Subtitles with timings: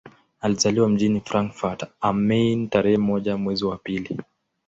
[0.41, 4.19] Alizaliwa mjini Frankfurt am Main tarehe moja mwezi wa pili